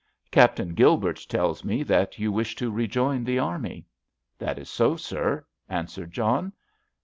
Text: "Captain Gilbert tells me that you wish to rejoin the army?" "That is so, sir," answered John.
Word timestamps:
"Captain 0.31 0.73
Gilbert 0.73 1.23
tells 1.29 1.63
me 1.63 1.83
that 1.83 2.17
you 2.17 2.31
wish 2.31 2.55
to 2.55 2.71
rejoin 2.71 3.23
the 3.23 3.37
army?" 3.37 3.85
"That 4.39 4.57
is 4.57 4.67
so, 4.67 4.95
sir," 4.95 5.45
answered 5.69 6.09
John. 6.11 6.53